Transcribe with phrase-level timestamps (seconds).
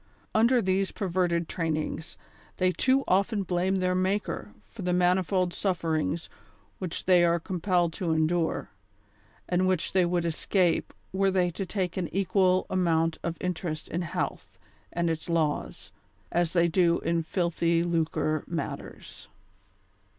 [0.33, 2.17] Under these perverted trainings,
[2.57, 6.27] they too often blame their Maker for tlie mani fold sufferings
[6.79, 8.71] which they are compelled to endure,
[9.47, 14.01] and which they would escape were they to take an equal amount of interest in
[14.01, 14.57] health
[14.91, 15.91] and its laws,
[16.31, 19.27] as they do in filthy lucre matters.